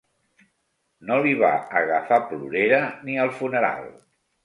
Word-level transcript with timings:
No 1.09 1.17
li 1.27 1.35
va 1.45 1.53
agafar 1.83 2.19
plorera 2.33 2.83
ni 3.07 3.23
al 3.29 3.37
funeral. 3.41 3.91